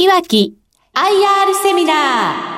[0.00, 0.56] いわき
[0.94, 2.50] IR セミナー。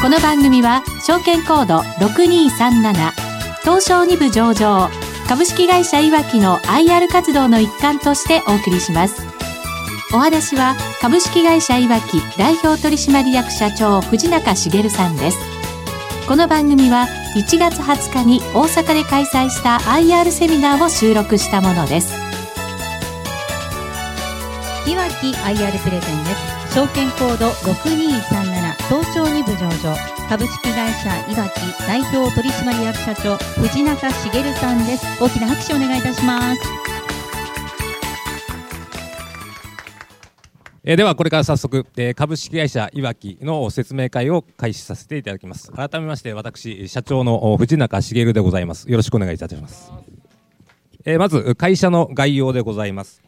[0.00, 3.10] この番組は証券コード6237
[3.60, 4.88] 東証2部上場
[5.28, 9.20] 株式会社いわきの IR 活動の一環としてお送りします。
[10.14, 15.61] お話は株式会社いわき代表取締役社長藤中茂さんです。
[16.28, 22.14] この番組は1月20日に大阪で開催した IR セミナーを収録したものです。
[24.86, 26.34] いわき IR プレゼンで
[26.68, 26.74] す。
[26.74, 29.96] 証券コード6237東証2部上場。
[30.28, 35.04] 株式会社いわき代表取締役社長藤中茂さんです。
[35.20, 36.91] 大きな拍手をお願いいたします。
[40.84, 45.70] えー、ではこれから早速、えー、株式会社いわきの説明会を開始させていただきます。
[45.70, 48.90] 改めまして私社長の藤中茂でございます。
[48.90, 49.92] よろしくお願いいたします、
[51.04, 53.22] えー、まず会社の概要でございます。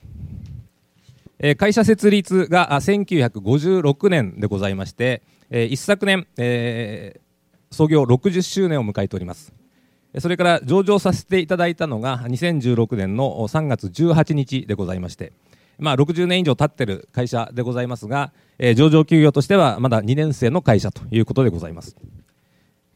[1.39, 7.21] え会社設立が1956年でございまして、え一昨年、え、
[7.71, 9.53] 創業60周年を迎えております。
[10.19, 15.33] それから上場させていただいたのが2016年の3月18日でございまして
[15.79, 21.97] まあ、60年以上経ってる会社でございますが、えー、上場企業としてはまだ2年生の会社ということでございます、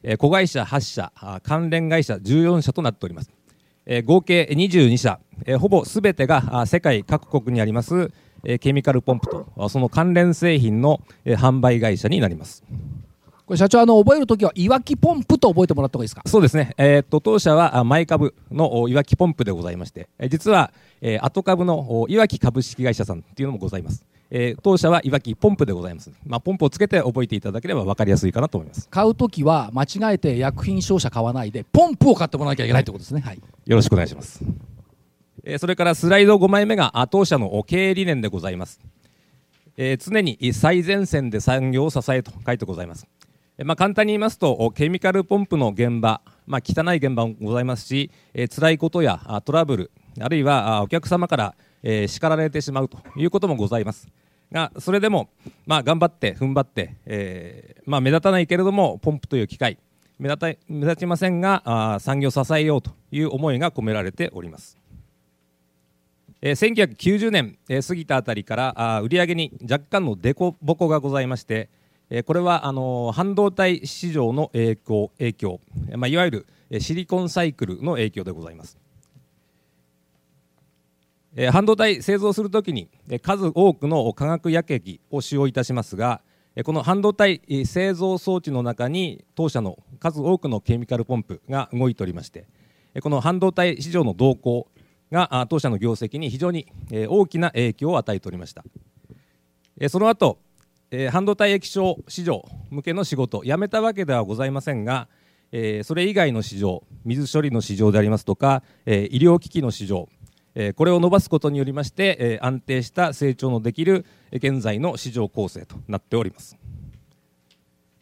[0.02, 1.12] えー、子会社8社
[1.42, 3.30] 関連会社14社となっております、
[3.86, 8.12] えー、合計22社、えー、ほぼすべてが世界各国にあります、
[8.44, 12.64] えー、ケミカルポンプとその関連製品の、えー、販売会社になります。
[13.48, 16.20] これ社長あの覚えるときはいわきポンプと覚えてもらった方がいいですか？
[16.27, 24.05] そうですね、えー、っと当社は前株のいわきポンプでございまして、え実は、えー、後株のいわき株式会社さんっていうのもございます。
[24.30, 28.86] えー、当社はいわきポンプでございます、まあ、ポンプをつけて覚えていただければ分かりやすいかなと思います。
[28.90, 34.44] 買うときは間違えて薬品商社買わないでポンプを買ってもらわなきゃいけないということですね、はい、よろしくお願いします、
[35.44, 38.80] えー、それからスライド5枚目が当社の経営理念でございます、
[39.78, 43.06] えー、常に最前線で産業を支えと書いてございます
[43.64, 54.08] まあ、簡単に言いますとケミカルポンプの現場、まあ、汚い現場もございますし、えー、辛いことやトラブルあるいはお客様から、えー、叱られてしまうということもございます。
[54.52, 55.29] がそれでも、
[55.67, 59.79] まあ、頑張って踏ん張って、えーまあ、目立たないけれどもポンプという機械
[60.18, 64.79] 目立た目立ちませんがあ産業を支えようという思いが込められております、
[66.41, 71.68] えー、1990年、えー、過ぎたあたりからあ売上に若干の凸凹がございまして
[72.24, 75.61] これはあの半導体市場の影響影響、
[75.96, 76.30] まあ、いわゆ
[76.70, 78.79] るシリコンサイクルの影響でございます。
[81.52, 82.89] 半導体製造するときに
[83.23, 86.20] 数多くの化学薬液を使用いたしますが
[86.64, 92.47] この半導体製造装置の中に当社の数多くのケミカルポンプが動いておりまして
[93.02, 94.67] この半導体市場の動向
[95.13, 96.67] が当社の業績に非常に
[97.08, 98.64] 大きな影響を与えておりました
[99.89, 100.39] その後
[100.90, 105.08] えー、半導体液晶市場向けの仕事やめたわけではございませんが、
[105.52, 110.08] えー、それ以外の市場水処理の市場でありますとか、えー、医療機器の市場、
[110.54, 116.56] えこれを伸ばすことによりまして、え安定した成長のできる現在の市場構成となっております、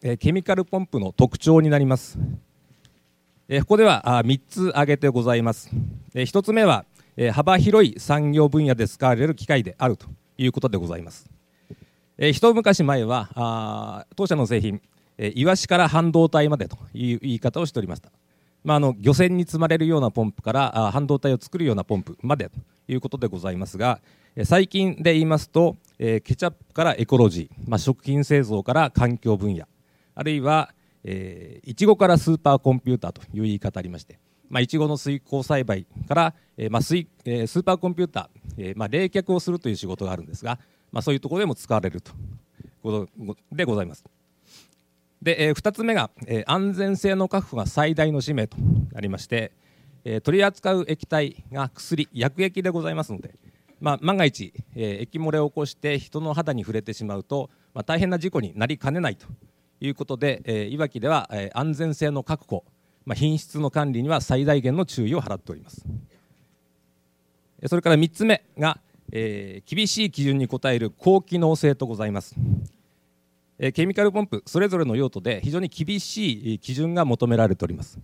[0.02, 2.18] えケミカルポンプの特徴になります、
[3.48, 5.70] えここではあ3つ挙げてございます、
[6.14, 6.84] え1つ目は、
[7.16, 10.06] え幅広い産業分野で使われる機械であると
[10.38, 11.35] いうことでございます。
[12.18, 14.80] えー、一昔前はあ当社の製品、
[15.18, 18.10] えー、イワシから半導体までという言い方をしておりました、
[18.64, 24.00] まあ、あの漁船に積まれるようなポンプからあ半導体を作るようなポンプまでということでございますが、
[24.34, 29.66] えー、最近で言いますと、えー、ケチャップからエコロジー、まあ、食品製造から環境分野
[30.14, 30.72] あるいは、
[31.04, 40.58] えー、いちごからスーパーコンピューターという言い方ありましてまあ、いちごの水耕栽培から、えーまあ水えー、スーパーコンピューター、えーまあ、冷却をするという仕事があるんですが、
[40.96, 42.12] まあ、そういうところでも使われると
[42.82, 44.02] ことでございます。
[45.20, 48.56] で、えー、2つ目が、えー、安全性の確保が最大の使命と
[48.92, 49.52] なりまして、
[50.06, 53.34] えー、取り扱う液体が薬薬液でございますので、
[53.78, 59.26] まあ、万が一、えー、液漏れを起こして人の肌に触れてしまうと、まあ、大変な事故になりかねないと
[59.82, 62.64] いうことで、えー、いわきでは、えー、安全性の確保、
[63.04, 65.84] まあ、品質の管理には最大限の注意を払っております
[67.66, 68.78] それから3つ目が、
[69.12, 72.34] えー、厳しい基準に応える高機能性とございます、
[73.58, 77.98] えー、ケミカルポンプそれぞれの用途で非常に厳しい基準が求められております、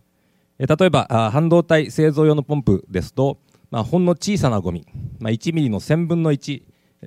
[0.58, 3.38] えー、例えばあ半導体製造用のポンプですと、
[3.70, 4.86] まあ、ほんの小さなゴミ、
[5.18, 6.62] まあ、1ミリの1000分の1、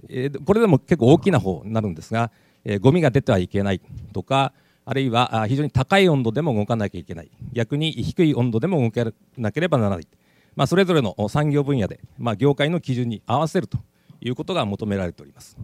[0.09, 2.31] えー、これでも結構大きな方になるんですが、
[2.63, 3.81] えー、ゴミが出てはいけない
[4.13, 4.53] とか
[4.86, 7.31] あるいは非常に高い温度でも動かなきゃいけない。
[7.51, 10.07] 逆に低い温度でも動かなければならない。
[10.56, 13.78] まあ、それぞれの産業分野で、まあ、業界の基準に合わせると
[14.22, 15.57] いうことが求められております。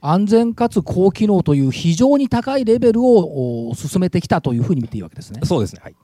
[0.00, 5.40] 安全かつ高機能という非常に高いレベルを進めてきたというふうに見ていいわけですね。
[5.44, 5.96] そうですね、はい、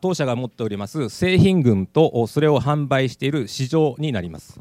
[0.00, 4.60] 当社が持っております製品群とそれを販売している市場になります、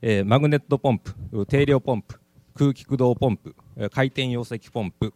[0.00, 2.20] えー、マグネットポンプ定量ポンプ
[2.54, 3.54] 空気駆動ポンプ
[3.90, 5.12] 回転溶石ポンプ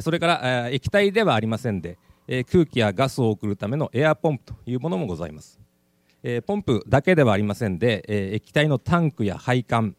[0.00, 5.58] それから、えー、液体ではありませんでえ空気やガスを送るためのエアポンプというものもございます、
[6.22, 9.94] えポンプだけではありませんで、え液体のタンクや配管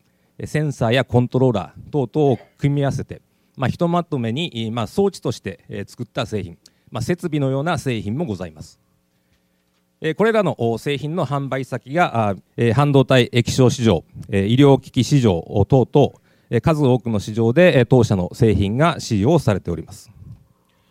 [0.45, 3.21] センサーやコントローラー等々を組み合わせて、
[3.56, 6.57] まあ、ひとまとめに、まあ、装置として作った製品、
[6.91, 8.80] まあ、設備のような製品もございます。
[10.15, 12.35] これらの製品の販売先が
[12.75, 20.12] 半導体液晶市場医療機器市場等々数多くの市場で当社の製品が使用されております。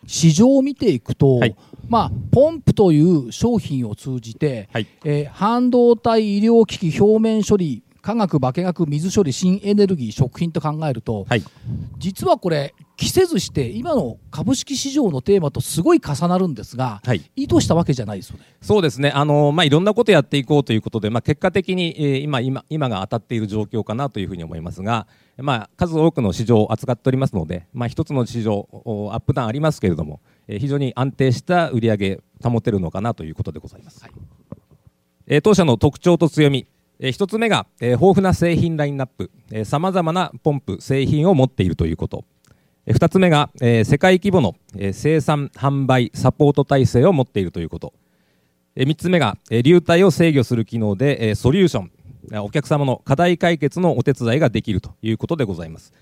[0.07, 1.55] 市場を見ていくと、はい、
[1.87, 11.43] まあ、ポンプという商品を通じて、はい、えー、半導体、医療機器、表面処理、化学、化学、水処理、新エネルギー、食品と考えると、はい、
[11.97, 18.43] 実はこれ、着せずして今の株式市場のテーマとすごい重なるんですが、はい、意図したわけじゃないですよね。
[18.59, 19.11] そうですね。
[19.11, 25.05] あのまあいろんなことやっていこうということで、まあ結果的に、えー、今今今が当たっている状況かなというふうに思いますが、
[25.37, 28.67] まあ数多くの市場を扱っておりますので、まあ一つの市場
[29.13, 34.01] アップダウンありますけれども、えー、非常に安定した売り上げ保てるのかなということでございます。
[34.01, 34.11] はい、
[35.27, 36.65] えー、当社の特徴と強み。
[36.99, 39.29] えー、1つ目が、えー、豊富な製品ラインナップ
[39.65, 42.25] さまざまなポンプ製品を持っているということ
[42.93, 47.93] 2つ目が、えー、世界規模の、えー、生産販売サポート体制を持っているということ、
[48.75, 51.91] えー、3つ目が、えー、流体を制御する機能で、えー、ソリューション
[52.43, 55.93] お客様の課題解決のお手伝いができるということでございます、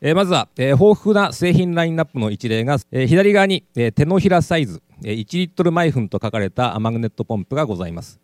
[0.00, 8.23] えー、まずは、えー、豊富な製品ラインナップの一例が、えー、左側に、えー、手のひらサイズ、えー、1リットル毎分と書かれたマグネットポンプがございます。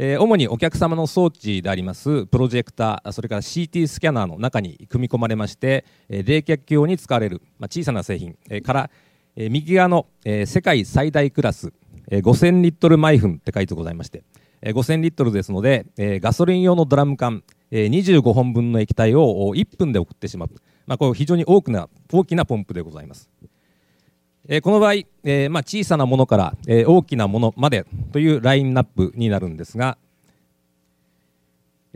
[0.00, 8.90] えー、主にお客様の装置でありますプロジェクターそれから CT スキャナーの中に組み込まれまして、えー、冷却用に使われる、まあ、小さな製品、えー、から、
[9.34, 11.72] えー、右側の、えー、世界最大クラス、
[12.12, 14.22] えー、5000リットル毎分って書いてございまして、
[14.62, 17.42] えー、5000リットルですので、えー、ガソリン用のドラム缶、
[17.72, 20.50] えー、25本分の液体を1分で送ってしまう、
[20.86, 23.28] まあ、これ非常に大きな大きなポンプでございます。
[24.50, 29.98] えこの場合、えまあ、小さなものから、え大きなものまでというラインナップになるんですが、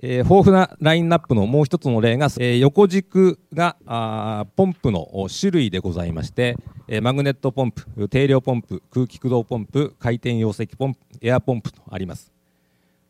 [0.03, 6.59] え豊富なラインナップのもう一つの例が、え横軸があポンプの種類でございまして、
[6.89, 12.31] えマグネットポンプ、定量ポンプ、空気駆動ポンプ、回転溶石ポンプ、エアポンプとあります。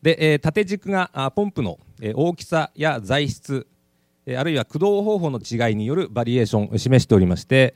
[0.03, 3.67] で、え縦軸があポンプの、え大きさや材質、
[4.25, 7.75] えあるいは駆動方法の違いによるバリエーションを示しておりまして、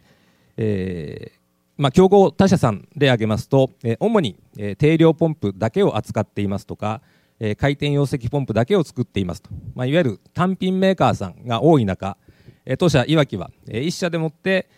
[0.58, 1.32] え
[1.78, 7.02] まあ、競合他社さんで挙げますと、えー、主に、えー、定量ポンプだけを扱っていますとか、
[7.38, 12.16] えー、回転溶石ポンプだけを作っていますと、まあ、いわゆる単品メーカーさんが多い中、
[12.64, 14.68] えー、当社いわきは、えー、一社でもって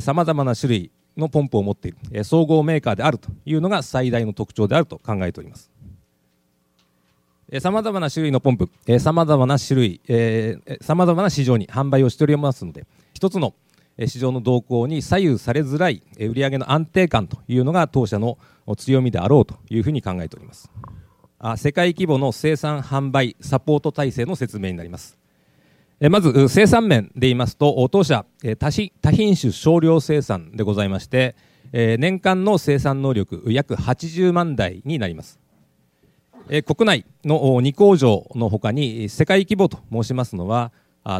[0.00, 5.70] さまざまな種類のポンプを持っている、えー、総合メーカーであるというのが最大の特徴であると考えております。
[7.60, 8.68] さまざまな種類のポンプ
[8.98, 10.00] さまざまな種類
[10.82, 12.84] さまざまな市場に販売をしておりますので
[13.14, 13.54] 一つの
[14.06, 18.38] 市場の動向に左右されづらい売上の安定感というのが当社の
[18.76, 20.70] 強みであろうというふうに考えております。
[21.56, 25.18] 世界規模の生産販売サポート体制の説明になります。
[26.10, 28.24] まず生産面で言いますと当社
[28.58, 31.34] 多品種少量生産でございまして
[31.72, 35.40] 年間の生産能力約80万台になります。
[36.64, 40.72] 国内の2工場のほかに世界規模と申しますのは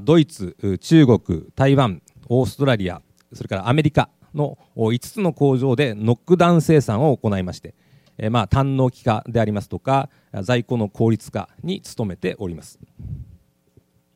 [0.02, 7.74] ドイツ、中国、台湾、オーストラリアそれからアメリカの5つの工場でノックダウン生産を行いまして、
[8.18, 10.08] えまあ、単納期化でありますとか
[10.42, 12.78] 在庫の効率化に努めております、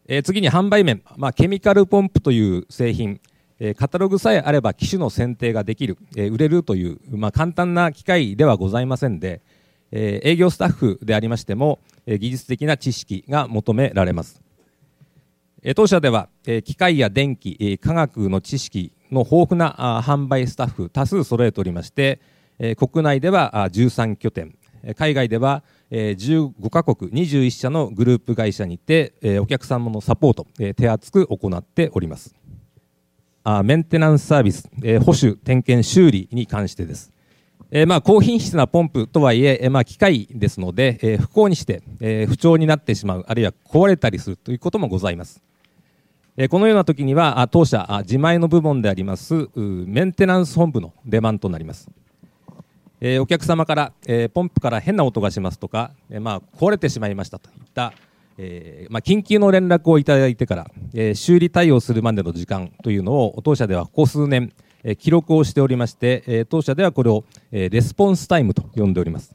[0.07, 3.21] え次に販売面、まあ、ケミカルポンプという製品
[3.77, 9.41] カタログさえあれば機種の選定ができる、え売れるという、まあ、簡単な機械ではございませんで、
[9.93, 14.43] え営業スタッフでありましても、え技術的な知識が求められます。
[15.77, 16.29] 当社では
[16.65, 22.21] 機械や電気、科学の知識の豊富な販売スタッフ多数揃えておりまして
[22.77, 24.57] 国内では13拠点
[24.97, 32.35] 海外では15カ国21社のグループ会社にてお客様のサポート手厚く行っております。
[33.65, 34.69] メンテナンスサービス
[35.01, 37.13] 保守点検修理に関してです。
[37.75, 45.43] えー、まあ高品質なポンプとはいええー、まあ機械ですので、えー、不幸にして、えー、不調になってしまうあるいは壊れたりするということもございます。
[46.49, 51.91] このような時には当社自前の部門でありますメンテナンス本部の出番となります、
[53.21, 53.93] お客様から、
[54.33, 57.93] ポンプから変な音がしますとか、まあ、壊れてしまいましたといった、
[58.89, 60.71] まあ、緊急の連絡をいただいてから、
[61.15, 64.55] 修理対応するまでの時間というのを当社ではここ数年、
[64.99, 69.35] 記録をしておりまして、当社ではこれを、レスポンスタイムと呼んでおります。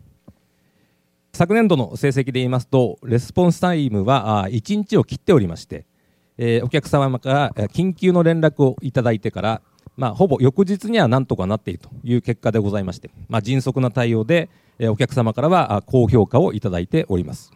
[1.32, 5.86] 昨年度の成績で言いますとレスポンスタイムは1日を切っておりまして、
[6.38, 9.62] えー、お客様から緊急の連絡をいただいてから、
[9.96, 17.52] まあ、ほぼ翌日にはなんとかなっているという結果でございまして、まあ、迅速な対応で、えー、お客様からは高評価をいただいております。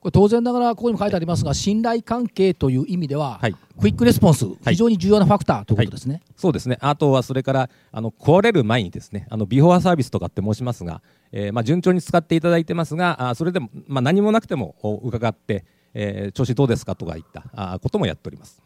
[0.00, 6.78] これ当然ながらここにも書いてありますが信頼関係という意味では、はい、クイックレスポンス、非常に重要なファクターということですね、はい、そうですね。
[6.80, 11.02] あとはそれからあの壊れる前にですねあのビフォーサービスとかって申しますが、
[11.32, 15.64] えーまあ、順調に使っていただいてますがあそれでも、まあ、何もなくても伺って、
[15.98, 17.78] えー、調子どうですかとかいった。
[17.80, 18.62] こともやっております。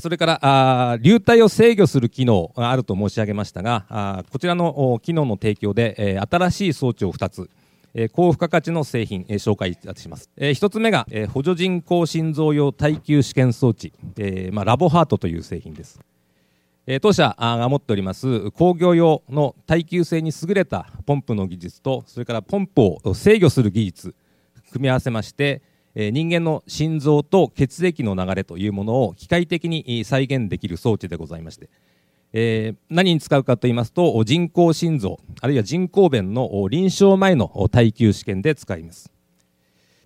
[0.00, 7.50] それから流体を制御する機能があると申し上げましたがあこちらの機能の提供で、え、新しい装置を2つ
[7.94, 15.98] え高付加価値の製品、え紹介いたします、え1つ目が、え補助人工心臓用耐久試験装置、えま、ラボハートという製品です、
[16.86, 24.14] え当社が持っております工業用の耐久性に優れたポンプの技術とそれからポンプを制御する技術
[24.72, 25.62] 組み合わせまして
[25.94, 31.68] 人間の心臓と血液の流れというものを機械的に再現できる装置でございまして
[32.32, 39.10] え、何に使うかと言いますと人工心臓あるいは人工弁の臨床前の耐久試験で使います、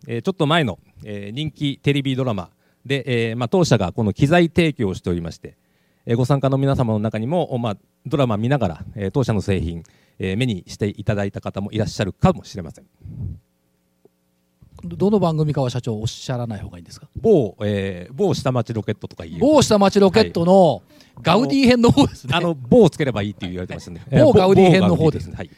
[0.06, 2.50] え、ちょっと前の、え、人気テレビドラマ
[2.86, 5.56] で、えまあ、当社がこの機材提供をしておりまして、
[6.06, 7.76] え、ご参加の皆様の中にも、まあ、
[8.06, 9.82] ドラマ見ながら、え、当社の製品、
[10.18, 12.84] え、目にしていただいた方もいらっしゃるかもしれません。
[14.84, 17.08] どの番組かは社長おっしゃらない方がいいんですか？
[17.16, 19.40] 某、えー、某下町ロケットとか言う。
[19.40, 20.82] 某下町ロケットの、
[21.22, 22.34] ガウディ編の方ですね。
[22.34, 25.36] あの某をつければいいって言われてますね某ガウディ編の方ですね。
[25.36, 25.50] はい。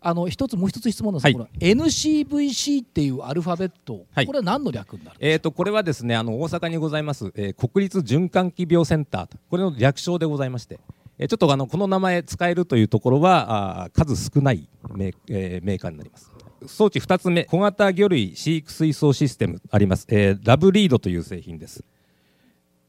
[0.00, 10.78] あの一つもう一つ質問ですが、はい、NCVC っていうアルファベット、はい、これは何の略になるえーと、これはですねあの大阪にございます、えー、国立循環器病センターこれの略称でございまして、
[11.18, 16.30] えー、ちょっとあのこの名前使えるというところはあ数少ないメ,、えー、メーカーになります
[16.66, 21.84] 装置2つ目小型魚類飼育水槽システムあります、えー、ラブリードという製品です、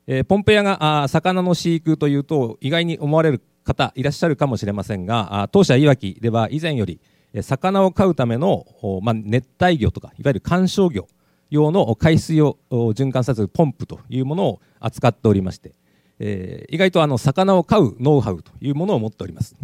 [0.07, 6.99] えー、ポンペ屋があ魚の飼育というと意外に思われる方いらっしゃるかもしれませんがあ当社いわきでは以前より
[7.41, 8.65] 魚を飼うための、
[9.01, 11.07] まあ、熱帯魚とかいわゆる観賞魚
[11.49, 15.73] 用の海水を循環させるポンプというものを扱っておりまして、
[16.19, 19.55] えー、意外とあの魚を飼うノウハウというものを持っております。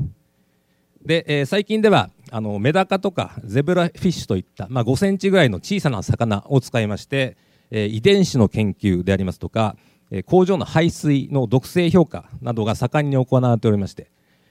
[1.06, 7.38] で、えー、最近ではあのメダカとかゼブラフィッシュといった、まあ、5センチぐらいの小さな魚を使いまして、
[7.70, 9.76] えー、遺伝子の研究でありますとか、
[10.10, 14.10] えー、工場の排水の毒性評価などが盛んに行われておりまして、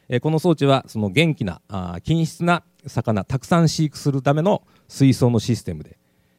[0.09, 5.99] えー、この装置はその元気なあ均質な魚たくさん飼育するための水槽のシステムで、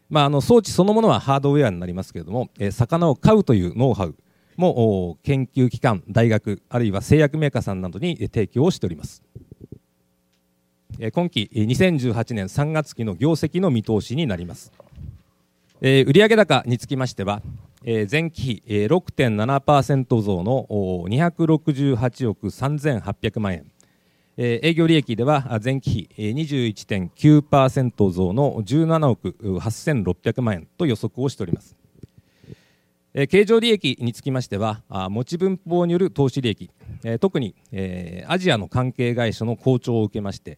[0.10, 4.16] まあ、あの装置そのものはハードウェアになりますけれども、えー、魚を飼うというノウハウ
[4.56, 9.24] も研究機関大学あるいは製薬メーカーさんなどに提供をしております。
[11.12, 14.72] 今期2018年3月期の業績の見通しになります。
[15.82, 17.42] 売上高につきましては、
[17.84, 23.66] 前期比6.7%増の268億3800万円、
[24.38, 31.76] 営業利益では前期比21.9%増の17億8600万円と予測をしております。
[33.30, 36.70] 経常利益につきましては持ち分法による投資利益
[37.20, 37.56] 特に
[38.28, 40.58] アジアの関係会社の好調を受けまして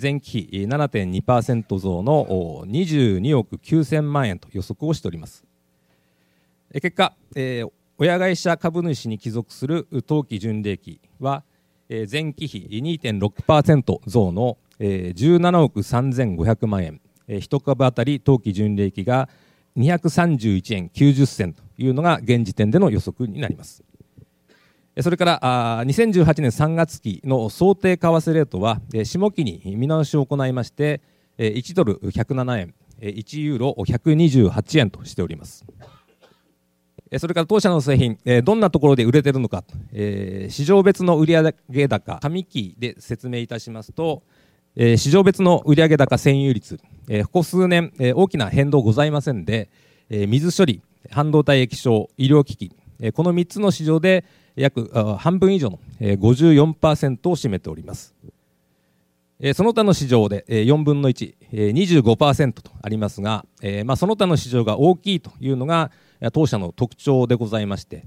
[0.00, 5.44] 前期比7.2%増の22億9000万円と予測をしております。
[6.72, 7.14] 結果、
[7.98, 11.44] 親会社株主に帰属する当期純利益は
[11.88, 17.00] 前期比2.6%増の17億3500万円。
[17.28, 19.28] 1株当たり当期純利益が
[19.76, 23.82] 231円90銭というのが現時点での予測になります。
[25.02, 31.02] それから2018年3月期の想定為替レートは下期に見直しを行いまして
[31.38, 35.66] 1ドル107円1ユーロ128円としております。
[37.18, 39.64] それから当社の製品どんなところで売れているのか
[40.48, 41.52] 市場別の売上
[41.88, 44.22] 高上期で説明いたしますと
[44.76, 46.80] 市場別の売上高占有率
[47.24, 49.68] ここ数年大きな変動ございませんで
[50.08, 52.72] 水処理半導体液晶医療機器
[53.14, 54.24] この3つの市場で
[54.56, 58.14] 約半分以上の54%を占めております。
[59.54, 63.44] その他の市場で4分の1、25%とありますが、
[63.84, 65.90] まあ、その他の市場が大きいというのが
[66.32, 68.06] 当社の特徴でございまして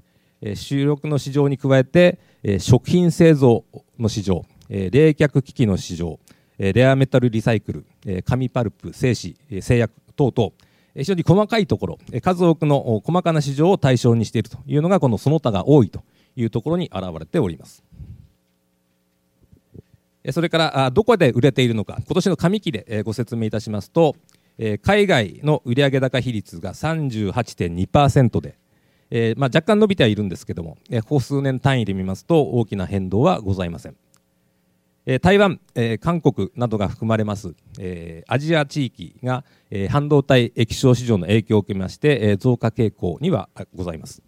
[0.56, 2.18] 主力の市場に加えて
[2.60, 3.64] 食品製造
[4.00, 6.20] の市場冷却機器の市場
[6.58, 10.54] レアメタルリサイクル、紙パルプ、製紙、製薬等々、
[11.00, 16.04] 非常に細かいところ、数多くの細かな市場を対象にしているというのが、このその他が多いと
[16.36, 17.84] いうところに現れております。
[20.32, 24.16] それからどこで売れているのか、今年の上期でご説明いたしますと、
[24.82, 28.56] 海外の売上高比率が38.2%で、
[29.10, 33.96] えまあ、若干伸びてはいるんですけども、ここ数年単位で見ますと大きな変動はございません。
[35.22, 35.60] 台湾、
[36.02, 37.56] 韓国などが含まれます、
[38.28, 39.44] アジア地域が、
[39.90, 44.22] 半導体液晶市場の影響を受けまして、増加傾向にはございます。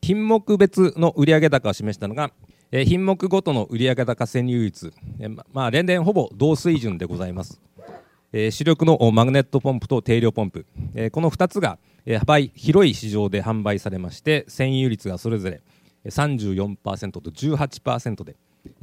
[0.00, 2.32] 品目別の売上高を示したのが、
[2.70, 4.92] 品目ごとの売上高占有率、
[5.52, 7.60] まあ、連年ほぼ同水準でございます。
[8.32, 10.66] 主力のマグネットポンプと定量ポンプ、
[11.12, 11.78] この2つが
[12.20, 15.62] 幅広い市場で販売されまして占有率がそれぞれ
[16.06, 18.36] 34%と18%で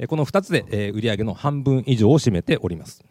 [0.08, 3.04] この2つで売上の半分以上を占めております。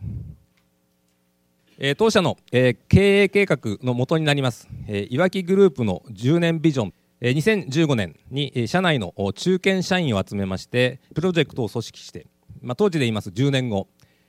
[1.97, 2.75] 当社の経
[3.23, 4.67] 営計画のもとになります。
[4.87, 6.93] いわきグループの10年ビジョン。
[7.21, 12.27] 2015年に社内の中堅社員を集めましてプロジェクトを組織して、
[12.61, 13.87] まあ、当時で言います10年後。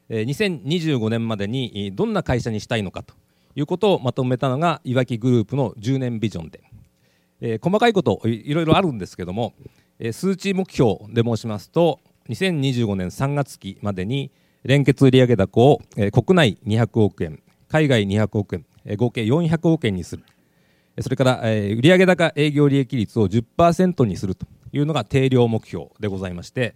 [0.08, 3.14] 2025年までにどんな会社にしたいのかと。
[3.56, 6.60] いうことをまとめたのがいわきグループの10年ビジョンで、
[7.40, 9.54] え、細かいこといろいろあるんですけども、
[9.98, 14.30] え、数値目標で申しますと2025年3月期までに
[14.64, 20.24] 連結売上高を、えー、国内200億円海外200億円、えー、合計400億円にする
[21.00, 26.74] それから、えー、売上高営業利益率を10%にするというのが定量目標でございまして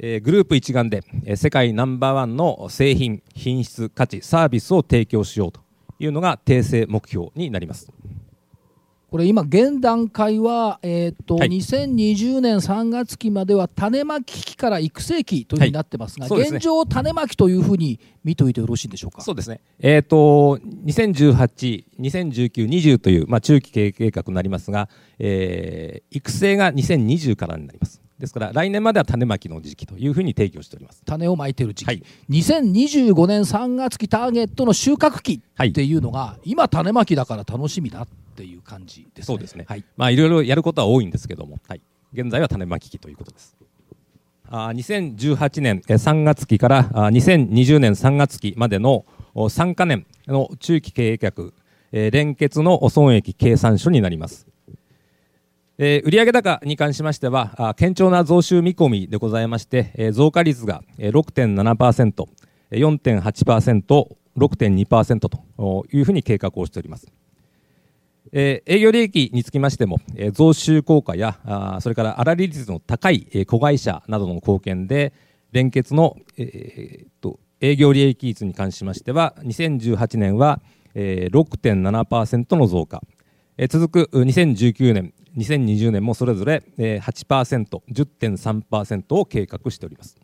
[0.00, 5.60] えグループ一丸で、え世界ナンバーワンの製品、品質、価値、サービスを提供しようと
[5.98, 7.90] いうのが訂正目標になります。
[9.10, 16.44] これ今現段階は、えーとはい、2020年3月期までは種まき期から育成期というふうになってますが、はい。
[16.44, 19.22] すね、現状種まきというふうに見ておいてよろしいんでしょうか？
[19.22, 28.02] そうですね、えーと、2018、2019、20という、まあ、中期経営計画になりますが、えー、育成が2020からになります。
[28.18, 31.02] ですから来年までは種まきの時期というふうに提供しております。
[31.04, 39.24] 種をまいている時期、はい、2025年3月期ターゲットの収穫期っていうのが、はい、今種まきだから楽しみだっていう感じですね。
[39.24, 39.84] そうですね、はい。
[39.96, 41.80] まあ、いろいろやることは多いんですけども、はい、
[42.12, 43.56] 現在は種まき期ということです。
[44.50, 49.04] あ2018年3月期から2020年3月期までの
[49.34, 51.52] 3か年の中期経営計画
[51.92, 54.46] 連結の損益計算書になります
[55.80, 62.26] えー、売上高に関しましては、堅調な増収見込みでございまして、えー、増加率が6.7%、
[62.72, 67.06] 4.8%、6.2%というふうに計画をしております。
[68.32, 75.14] えー、営業利益につきましても、えー、増収効果やあそれから粗利率の高い、えー、子会社などの貢献で
[75.52, 80.60] 連結の、えー、と営業利益率に関しましては2018年は、
[80.94, 83.02] えー、6.7%の増加、
[83.56, 90.18] えー、続く2019年2020年もそれぞれ8%、10.3%を計画しております。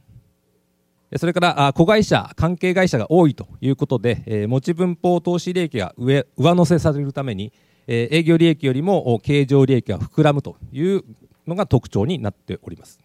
[1.17, 7.53] それから子会社、関係会社が多いということで、持ち分法投資利益が上上乗せされるために、
[7.87, 11.05] 営業利益よりも経常利益が膨らむという
[11.47, 12.99] のが特徴になっております。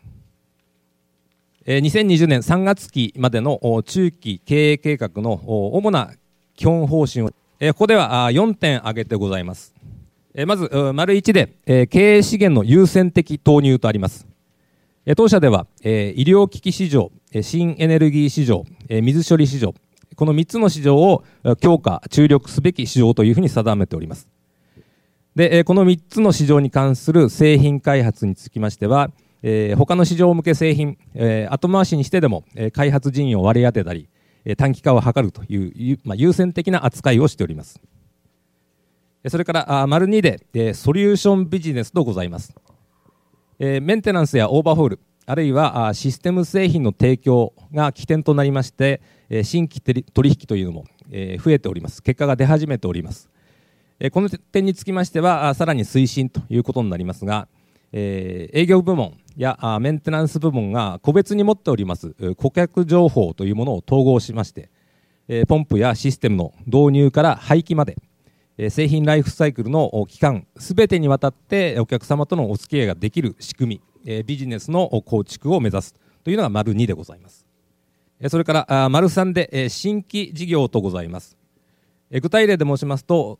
[1.68, 6.12] 2020年3月期までの中期経営計画の主な
[6.56, 7.34] 基本方針を、こ
[7.76, 9.76] こでは4点挙げてございます。
[10.36, 14.28] えまず、丸1で、え経営資源の優先的投入とあります。
[15.06, 19.74] え当社では、え医療機器市場、え新エネルギー市場、え水処理市場、
[20.16, 21.24] この3つの市場を
[21.62, 24.28] 強化、注力すべき市場というふうに定めております。
[25.36, 29.12] で、えこの3つの市場に関する製品開発につきましては、
[29.42, 34.10] えー、他の市場向け製品、えー、後回しにしてでも、えー、開発人員を割り当てたり、
[34.46, 37.80] えー、短期化を図るという、まあ、優先的な扱いをしております。
[39.28, 40.22] それから丸2
[40.54, 42.56] でソリューションビジネスとございます。
[43.60, 52.02] えメンテナンスやオーバーホール、あるいはシステム製品の提供が起点となりまして、え新規取引というのもえ増えております。
[52.02, 53.30] 結果が出始めております。
[54.00, 57.50] えこの点につきましては、さらに推進ということになりますが、
[57.92, 64.70] え営業部門やメンテナンス部門が個別に持っております顧客情報というものを統合しまして、
[65.48, 67.98] ポンプやシステムの導入から廃棄まで、
[68.70, 75.96] 製品ライフサイクルの期間すべてにわたってお客様とのお付き合いができる仕組みビジネスの構築を目指す。
[76.24, 77.46] というのが丸2でございます。
[78.28, 81.38] それから丸3で新規事業とございます。
[82.12, 83.40] 具体例で申しますと、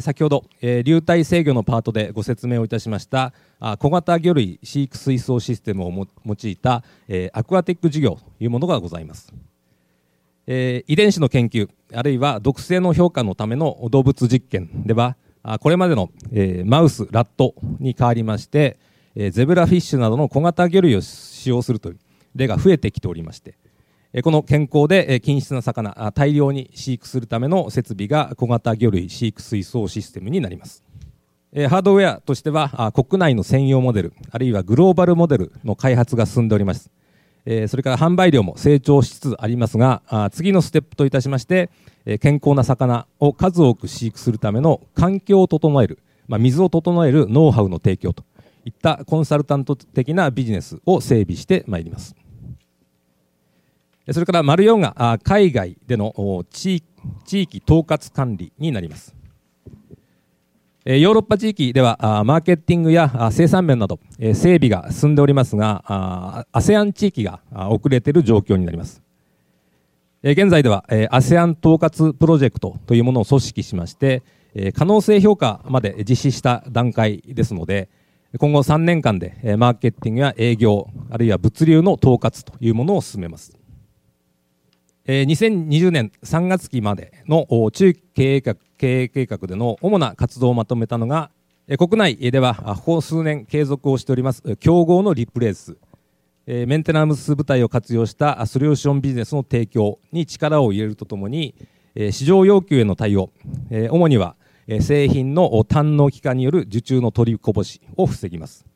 [0.00, 3.32] 先ほど流体制御のパートでご説明をいたしました
[3.78, 6.84] 小型魚類飼育水槽システムを用いた
[7.32, 9.32] アクアテック事業というものがございます。
[10.46, 15.16] 遺伝子の研究あるいは毒性の評価のための動物実験では
[15.60, 16.10] これまでの
[16.64, 18.78] マウス、ラットに代わりまして
[19.32, 21.98] ゼブラフィッシュなどの小型魚類を使用するという
[22.34, 23.54] 例が増えてきておりまして
[24.22, 30.82] この健康で均質な魚大量に飼育するための設備が小型魚類飼育水槽システムになります。
[31.52, 36.90] ハードウェアとしては国内の専用モデルあるいはグローバルモデルの開発が進んでおります。
[37.68, 41.70] それから販売量も成長しつつありますが次のステップといたしまして
[42.20, 45.98] 健康な魚を数多く飼育するための環境を整える、
[46.28, 48.24] まあ、水を整えるノウハウの提供と
[48.64, 52.14] いったコンサルタント的なビジネスを整備してまいります
[54.12, 56.82] それから丸4が海外での地
[57.24, 59.19] 域統括管理になります。
[60.86, 69.02] ヨーロッパ地域ではマーケティングや生産面など整備が進んでおりますが ASEAN 地域が遅れている状況になります。
[70.22, 74.22] 現在では ASEAN 統括プロジェクトというものを組織しまして
[74.74, 77.90] 可能性評価まで実施した段階ですので
[78.38, 83.59] 今後3年間でマーケティングや営業あるいは物流の統括というものを進めます。
[85.06, 88.56] 2020年3月期までの中期経営経
[89.02, 91.30] 営計画での主な活動をまとめたのが
[91.78, 95.76] 国内ではここ数年継続をしております競合のリプレース。
[96.46, 101.54] メンテナンス部隊を活用したソリューションビジネスの提供に力を入れるとともに
[102.10, 103.30] 市場要求への対応。
[103.90, 104.34] 主には
[104.80, 108.66] 製品の堪能期間による受注の取りこぼしを防ぎます。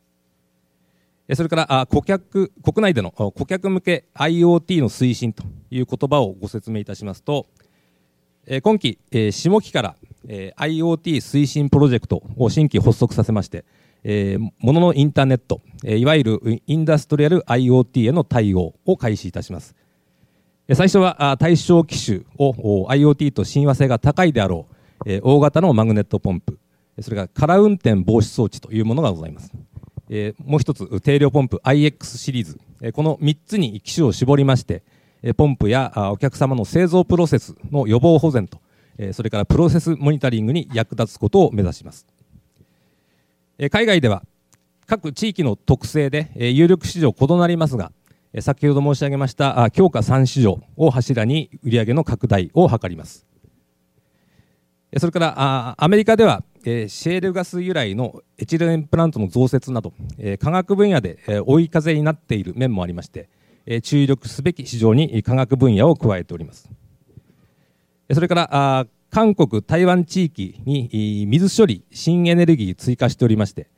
[1.32, 7.46] それから顧客国内での顧客向け IoT の推進という言葉をご説明いたしますと
[8.62, 13.64] 今期下期から IoT 推進プロジェクトを新規発足させまして
[14.58, 19.74] もののインターネットいわゆるインダストリアル IoT への対応を開始いたします。
[20.74, 24.66] 最初は対象機種を IoT と親和性が高いであろ
[25.06, 26.58] う大型のマグネットポンプ
[27.00, 29.52] それから空運転防止装置というものがございます。
[30.08, 34.82] えー、もう一つ定量ポンプ IX シリーズ、えー、この3つに機種を絞りまして、
[35.22, 38.60] えー、ポンプやあお客様の製造プロセスの予防保全と、
[38.98, 42.06] えー、それからプロセスモニタリングに役立つことを目指します、
[43.58, 44.22] えー、海外では
[44.86, 47.92] 各地域の特性で、えー、有力市場異なりますが
[48.40, 53.24] 先ほど申し上げました強化3市場を柱に売上の拡大を図ります。
[54.98, 63.28] それからあアメリカではえー、シェールガス由来のエチレンプラントの増設など、えー、科学分野で、えー、追い風になっている面もありまして、
[63.66, 66.68] えー、注力すべき市場に科学分野を加えております。
[68.12, 68.48] それから
[68.80, 73.68] あ韓国台湾地域に水処理新エネルギー追加しておりまして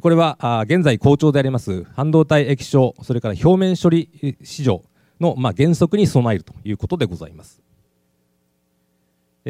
[0.00, 4.82] これは現在好調であります半導体液晶それから表面処理市場
[5.20, 7.67] の、まあ、原則に備えるということでございます。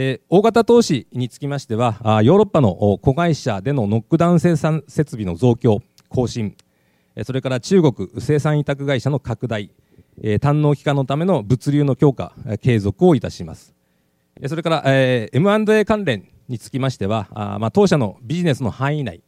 [0.01, 6.57] えー、大型投資につきましてはあヨーロッパの子会社でのノックダウン生産設備の増強更新。
[7.25, 9.73] それから中国生産委託会社の拡大、
[10.23, 12.33] えー、堪能期間のための物流の強化
[12.63, 13.75] 継続をいたします。
[14.47, 19.21] それから、えー、M&A 関連につきましてはあ、まあ、当社のビジネスの範囲内。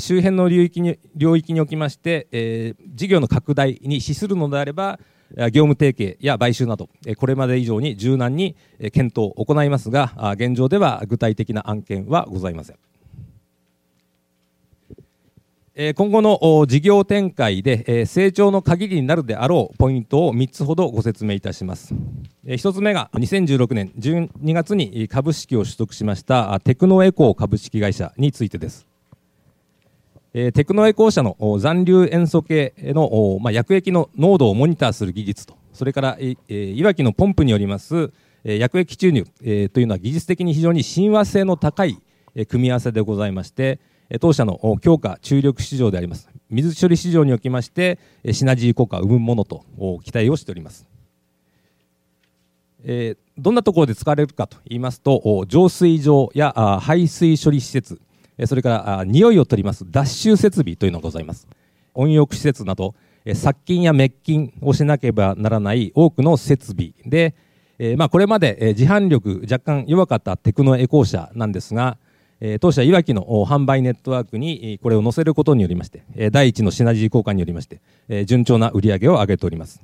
[0.00, 4.98] 周辺の領域に領域におきまして、えー、事業の拡大に資するのであれば
[5.36, 8.56] 業務提携や買収などこれまで以上に柔軟に
[8.92, 12.76] 検討を行いますが現状では具体的な案件はございません。
[15.94, 21.94] 今後の事業展開で成長の鍵になるであろうポイントを3つほどご説明いたします。
[22.44, 28.88] 1つ目が2016年12月に株式を取得しましたテクノエコー株式会社についてです。
[30.34, 35.56] えテクノエコー社の残留塩素系の、まあ、薬液の濃度をモニターする技術と。
[35.72, 38.12] それから、えいわきのポンプによります、
[38.44, 41.98] え薬液注入、えというのは技術的に非常に親和性の高い、
[42.34, 43.80] え組み合わせでございまして
[44.20, 46.28] 当社の強化注力市場であります。
[46.50, 47.98] 水処理市場におきまして
[48.32, 49.64] シナジー効果を生むものと
[50.02, 50.86] 期待をしております、
[52.84, 58.00] えどんなところで使われるかといいますと浄水場や排水処理施設。
[58.46, 59.84] それから匂いを取ります。
[59.90, 61.48] 脱臭設備というのがございます。
[61.94, 62.94] 温浴施設など
[63.34, 67.34] 殺菌や滅菌をしなければならない多くの設備で、
[67.96, 71.98] まあ、これまで自販力若干弱かったテクノエコー社なんですが
[72.60, 79.82] 当社いわきの販売ネットワークにこれを載せることによりまして第一のシナジー効果によりまして順調な売り上げを上げております。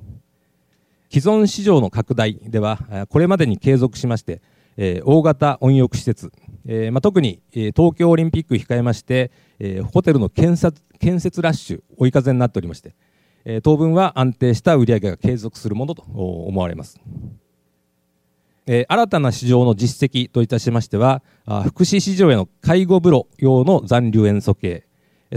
[1.11, 4.41] 既存市場の拡大ではこれまでに継続しまして
[4.77, 6.31] え、大型温浴施設、
[6.67, 12.95] えーまあ、特に、えー、東京オリンピック控えまして、えー、ホテルの建設建設ラッシュ追い風になっておりまして、
[13.45, 16.99] え、当分は安定した売り上げが継続するものと思われます。
[18.65, 24.87] え、新たな市場の実績といたしましては、あ福祉市場への介護風呂用の残留塩素系、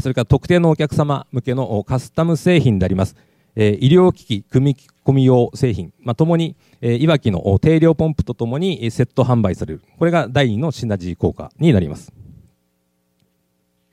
[0.01, 3.17] それから特定のお客様向けのカスタム製品であります、
[3.55, 4.75] え、医療機器組
[5.09, 9.83] 込み用製品、まあ、ともに、えー、いわきの定量ポンプとともにセット販売される。
[9.99, 12.12] これが第2のシナジー効果になります。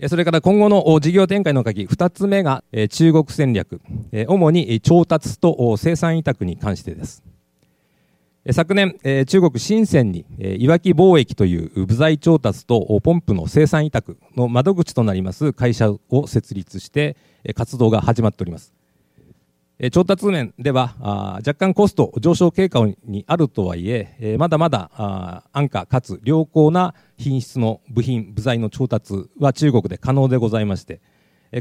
[0.07, 3.79] それから今後の事業展開の鍵、2つ目が中国戦略、
[4.27, 7.23] 主に調達と生産委託に関してです。
[8.51, 17.15] 昨年、中国深センにいわき貿易という部材調達とポンプの生産委託の窓口となります会社を設立して
[17.55, 18.73] 活動が始まっております。
[19.91, 20.95] 調達面では
[21.45, 31.01] 若干コスト上昇傾向にあるとはいえまだまだ安価かつ良好な品質の部品部材の調達は中国で可能でございまして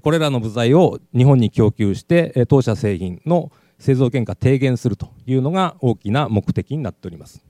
[0.03, 3.51] これらの部材を日本に供給して当社製品の
[3.81, 7.45] 製造原価低減するというのが大きな目的になっております。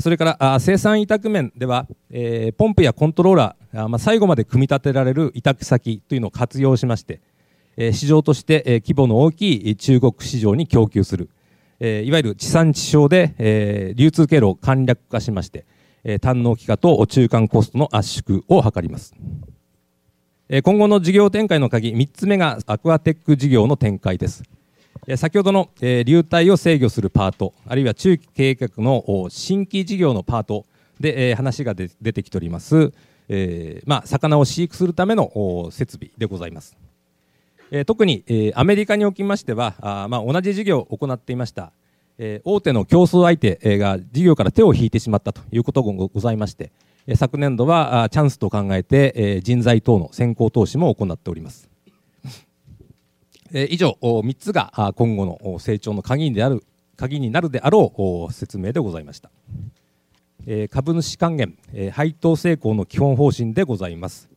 [0.00, 7.20] それから生産委託面では、えポンプやコントローラー、ま、最後まで組み立てられる委託先というのを活用しまして
[7.76, 11.30] 市場として規模の大きい中国市場に供給する、
[11.80, 15.66] いわゆる地産地消で流通経路を簡略化しまして、
[16.04, 19.14] 堪能期間と中間コストの圧縮を図ります。
[20.62, 24.42] 今後の事業展開の鍵、3つ目がアクアテック事業の展開です。
[25.16, 30.66] 先ほどの流体を制御するパート、あるいは中期計画の新規事業のパート
[31.00, 32.92] で話が出てきております、
[33.84, 36.76] まあ、魚を飼育するための設備でございます。
[37.76, 41.72] え特に、えアメリカにおきましてはあ、まあ、同じ事業を行っていました、
[42.18, 46.70] え大手の競争相手が事業から手を引いてしまったということがございまして、
[47.08, 51.68] え昨年度はチャンスと考えて、え人材等の先行投資も行っております。
[53.52, 56.64] え以上3つが今後の成長の鍵にである
[56.96, 57.92] 鍵になるであろ
[58.28, 59.32] う説明でございました。
[60.46, 64.28] え株主還元、え配当成功の基本方針でございます。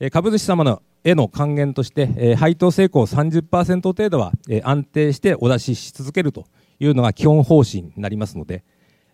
[0.00, 6.46] え株主様のへの還元として、えー、配当成功30%程度は、えー、安定してお出しし続けると
[6.80, 8.64] いうのが基本方針になりますので、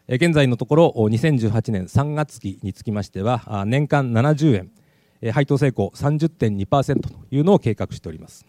[0.08, 4.70] えー、現在のところ2018年3月期につきましては年間70円、
[5.20, 8.46] えー、配当成功30.2%というのを計画しております。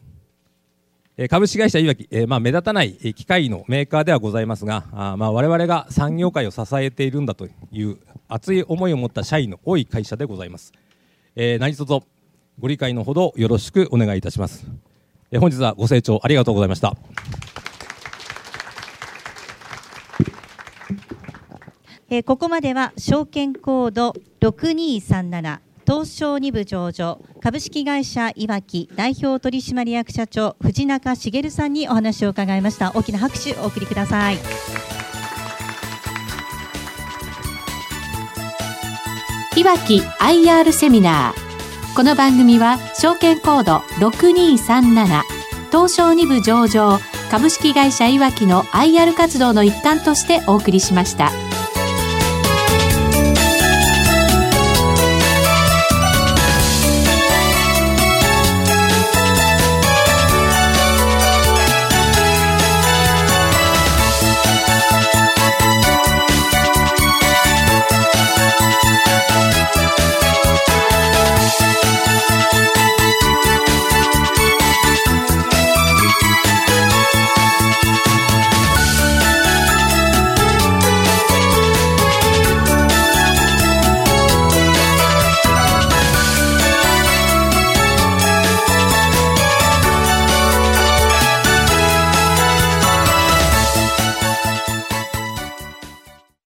[1.30, 10.74] 株式会社いわき、えーまあ、目立たない機械のメーカーではございますが、あまあ、我々が産業界を支えているんだという熱い思いを持った社員の多い会社でございます。
[11.36, 11.94] えー、何卒
[12.60, 14.66] ご理解のほどよろしくお願いいたします。
[15.32, 16.96] え本日はご清聴ありがとうございました。
[22.10, 34.38] えここまでは証券コード6237東証2部上場株式会社いわき代表取締役社長藤中茂さんにお話を伺いました大きな拍手お送りください
[39.58, 41.53] いわき IR セミナー
[41.96, 45.22] この番組は証券コード6237
[45.72, 46.98] 東証2部上場
[47.30, 51.30] 株式会社いわきの IR 活動の一環としてお送りしました。